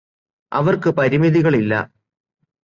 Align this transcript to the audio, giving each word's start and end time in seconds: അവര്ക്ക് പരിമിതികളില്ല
അവര്ക്ക് 0.51 0.89
പരിമിതികളില്ല 0.89 1.73